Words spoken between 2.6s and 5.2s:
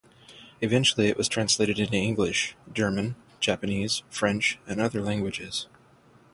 German, Japanese, French, and other